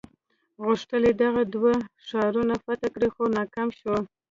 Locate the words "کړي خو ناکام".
2.95-3.69